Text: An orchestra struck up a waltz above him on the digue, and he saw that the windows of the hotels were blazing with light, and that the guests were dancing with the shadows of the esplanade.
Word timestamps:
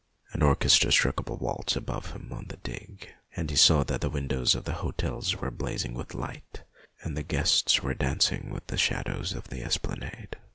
An 0.33 0.41
orchestra 0.41 0.91
struck 0.91 1.19
up 1.19 1.29
a 1.29 1.35
waltz 1.35 1.75
above 1.75 2.13
him 2.13 2.33
on 2.33 2.47
the 2.47 2.57
digue, 2.57 3.05
and 3.35 3.51
he 3.51 3.55
saw 3.55 3.83
that 3.83 4.01
the 4.01 4.09
windows 4.09 4.55
of 4.55 4.63
the 4.63 4.73
hotels 4.81 5.35
were 5.35 5.51
blazing 5.51 5.93
with 5.93 6.15
light, 6.15 6.63
and 7.03 7.15
that 7.15 7.19
the 7.29 7.35
guests 7.35 7.83
were 7.83 7.93
dancing 7.93 8.49
with 8.49 8.65
the 8.65 8.79
shadows 8.79 9.33
of 9.33 9.49
the 9.49 9.61
esplanade. 9.63 10.37